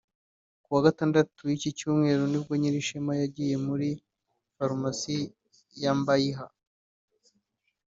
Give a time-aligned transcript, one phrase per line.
[0.63, 3.89] Ku wa Gatatu w’iki cyumweru nibwo Nyirishema yagiye muri
[4.55, 5.17] Farumasi
[5.81, 6.45] ya Mbayiha